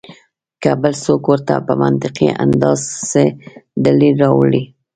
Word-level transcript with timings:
کۀ 0.61 0.71
بل 0.81 0.93
څوک 1.03 1.23
ورته 1.29 1.55
پۀ 1.65 1.73
منطقي 1.81 2.27
انداز 2.43 2.79
څۀ 3.09 3.23
دليل 3.83 4.15
راوړي 4.23 4.63